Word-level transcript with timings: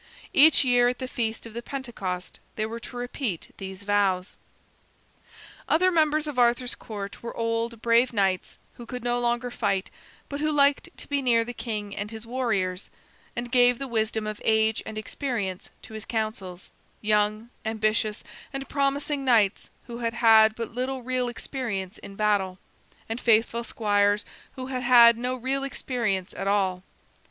Each 0.33 0.63
year 0.63 0.87
at 0.89 0.97
the 0.97 1.07
feast 1.07 1.45
of 1.45 1.53
the 1.53 1.61
Pentecost 1.61 2.39
they 2.55 2.65
were 2.65 2.79
to 2.79 2.97
repeat 2.97 3.53
these 3.59 3.83
vows. 3.83 4.35
Other 5.69 5.91
members 5.91 6.25
of 6.25 6.39
Arthur's 6.39 6.73
Court 6.73 7.21
were 7.21 7.37
old, 7.37 7.83
brave 7.83 8.11
knights 8.11 8.57
who 8.77 8.87
could 8.87 9.03
no 9.03 9.19
longer 9.19 9.51
fight, 9.51 9.91
but 10.27 10.39
who 10.39 10.51
liked 10.51 10.89
to 10.97 11.07
be 11.07 11.21
near 11.21 11.43
the 11.45 11.53
king 11.53 11.95
and 11.95 12.09
his 12.09 12.25
warriors, 12.25 12.89
and 13.35 13.51
gave 13.51 13.77
the 13.77 13.87
wisdom 13.87 14.25
of 14.25 14.41
age 14.43 14.81
and 14.87 14.97
experience 14.97 15.69
to 15.83 15.93
his 15.93 16.05
councils; 16.05 16.71
young, 17.01 17.51
ambitious, 17.63 18.23
and 18.51 18.67
promising 18.67 19.23
knights 19.23 19.69
who 19.85 19.99
had 19.99 20.15
had 20.15 20.55
but 20.55 20.73
little 20.73 21.03
real 21.03 21.27
experience 21.29 21.99
in 21.99 22.15
battle; 22.15 22.57
and 23.07 23.21
faithful 23.21 23.63
squires 23.63 24.25
who 24.55 24.65
had 24.65 24.81
had 24.81 25.15
no 25.15 25.35
real 25.35 25.63
experience 25.63 26.33
at 26.33 26.47
all. 26.47 26.81